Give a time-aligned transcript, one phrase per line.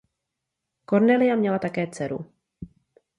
[0.85, 2.25] Cornelia měla také dceru.